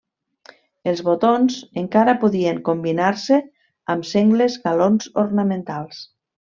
Els 0.91 1.03
botons, 1.09 1.57
encara, 1.83 2.17
podien 2.25 2.63
combinar-se 2.71 3.41
amb 3.97 4.11
sengles 4.15 4.61
galons 4.69 5.11
ornamentals. 5.29 6.07